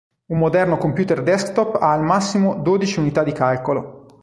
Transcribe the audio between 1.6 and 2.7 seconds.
ha al massimo